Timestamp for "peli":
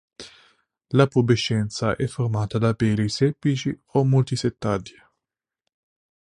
2.73-3.07